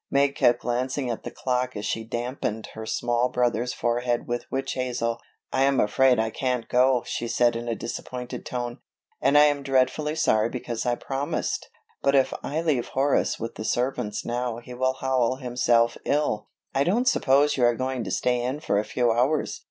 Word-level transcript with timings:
Meg 0.09 0.33
kept 0.33 0.61
glancing 0.61 1.11
at 1.11 1.21
the 1.21 1.29
clock 1.29 1.75
as 1.75 1.85
she 1.85 2.03
dampened 2.03 2.69
her 2.73 2.87
small 2.87 3.29
brother's 3.29 3.71
forehead 3.71 4.25
with 4.27 4.51
witch 4.51 4.73
hazel. 4.73 5.19
"I 5.53 5.61
am 5.61 5.79
afraid 5.79 6.17
I 6.17 6.31
can't 6.31 6.67
go," 6.67 7.03
she 7.05 7.27
said 7.27 7.55
in 7.55 7.67
a 7.67 7.75
disappointed 7.75 8.43
tone, 8.43 8.79
"and 9.21 9.37
I 9.37 9.43
am 9.43 9.61
dreadfully 9.61 10.15
sorry 10.15 10.49
because 10.49 10.87
I 10.87 10.95
promised. 10.95 11.69
But 12.01 12.15
if 12.15 12.33
I 12.41 12.61
leave 12.61 12.87
Horace 12.87 13.39
with 13.39 13.53
the 13.53 13.63
servants 13.63 14.25
now 14.25 14.57
he 14.57 14.73
will 14.73 14.93
howl 14.93 15.35
himself 15.35 15.97
ill. 16.03 16.47
I 16.73 16.83
don't 16.83 17.07
suppose 17.07 17.55
you 17.55 17.61
were 17.61 17.75
going 17.75 18.03
to 18.03 18.09
stay 18.09 18.41
in 18.41 18.59
for 18.59 18.79
a 18.79 18.83
few 18.83 19.11
hours. 19.11 19.59